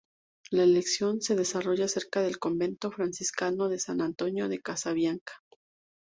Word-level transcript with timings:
La 0.49 0.63
elección 0.63 1.21
se 1.21 1.35
desarrolla 1.35 1.87
cerca 1.87 2.23
del 2.23 2.39
convento 2.39 2.91
franciscano 2.91 3.69
de 3.69 3.77
San 3.77 4.01
Antonio 4.01 4.49
de 4.49 4.59
Casabianca. 4.59 5.33